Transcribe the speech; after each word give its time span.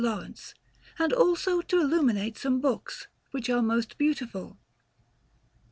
Laurence, 0.03 0.55
and 0.97 1.13
also 1.13 1.61
to 1.61 1.79
illuminate 1.79 2.35
some 2.35 2.59
books, 2.59 3.05
which 3.29 3.51
are 3.51 3.61
most 3.61 3.99
beautiful. 3.99 4.57